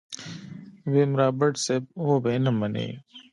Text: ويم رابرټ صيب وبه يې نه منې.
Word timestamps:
ويم 0.91 1.11
رابرټ 1.19 1.55
صيب 1.65 1.83
وبه 2.09 2.29
يې 2.33 2.39
نه 2.45 2.51
منې. 2.59 2.87